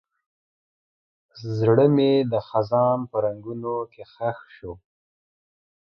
[1.57, 4.71] زړه مې د خزان په رنګونو کې ښخ شو.